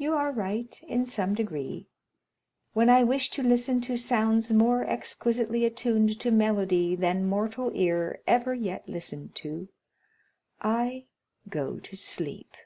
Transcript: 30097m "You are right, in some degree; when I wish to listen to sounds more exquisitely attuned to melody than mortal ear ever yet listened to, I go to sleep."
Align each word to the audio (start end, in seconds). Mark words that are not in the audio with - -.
30097m 0.00 0.02
"You 0.02 0.12
are 0.14 0.32
right, 0.32 0.82
in 0.88 1.06
some 1.06 1.32
degree; 1.34 1.88
when 2.72 2.90
I 2.90 3.04
wish 3.04 3.30
to 3.30 3.44
listen 3.44 3.80
to 3.82 3.96
sounds 3.96 4.50
more 4.52 4.82
exquisitely 4.84 5.64
attuned 5.64 6.18
to 6.18 6.32
melody 6.32 6.96
than 6.96 7.24
mortal 7.26 7.70
ear 7.72 8.22
ever 8.26 8.54
yet 8.54 8.88
listened 8.88 9.36
to, 9.36 9.68
I 10.60 11.06
go 11.48 11.78
to 11.78 11.96
sleep." 11.96 12.56